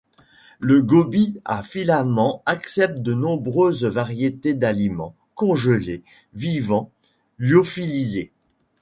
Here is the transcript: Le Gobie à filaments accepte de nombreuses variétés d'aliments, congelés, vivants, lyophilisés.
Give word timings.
Le 0.57 0.81
Gobie 0.81 1.39
à 1.45 1.61
filaments 1.61 2.41
accepte 2.47 2.97
de 3.03 3.13
nombreuses 3.13 3.85
variétés 3.85 4.55
d'aliments, 4.55 5.13
congelés, 5.35 6.01
vivants, 6.33 6.89
lyophilisés. 7.37 8.31